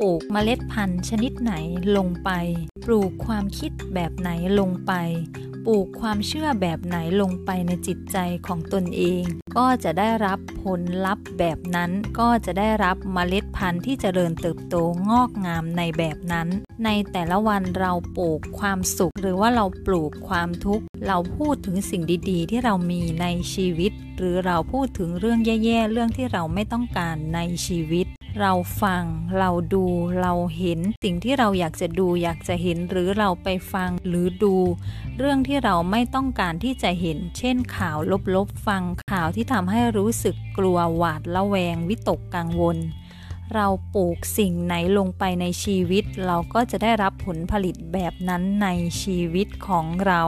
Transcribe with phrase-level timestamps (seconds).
[0.00, 1.54] ปลูกเมล็ดพันธุ์ชนิดไหน
[1.96, 2.30] ลงไป
[2.84, 4.92] ปลูกความคิดแบบไหนลงไป
[5.66, 9.22] ปลูกความเชื่อแบบไหนลงไปในจิตใจของตนเอง
[9.56, 14.76] ก็จะได้รับผลลัพธ์แบบนั้น ก็จะได้รับเมล็ดพันธุ์ที่เจริญเติบโต
[15.10, 16.48] งอกงามในแบบนั้น
[16.84, 28.06] ในแต่ละวันเราปลูกความสุข หรือว่าเราปลูกความทุกข์ เราพูดถึงสิ่งดีๆ ที่เรามีในชีวิต หรือเราพูดถึงเรื่องแย่ๆ เรื่องที่เราไม่ต้องการในชีวิต
[28.40, 29.04] เราฟัง
[29.38, 29.84] เราดู
[30.20, 34.56] เราเห็น สิ่งที่เราอยากจะดูอยากจะเห็นหรือเราไปฟังหรือดู
[35.18, 37.96] เรื่องที่เราไม่ต้องการที่จะเห็น เช่นข่าว
[38.34, 42.78] ลบๆฟังข่าวที่ทำให้รู้สึกกลัวหวาดละแวงวิตกกังวล
[43.54, 48.68] เราปลูกสิ่งไหนลงไปในชีวิต เราก็จะได้รับผลผลิตแบบนั้นใน
[49.02, 50.22] ชีวิตของเรา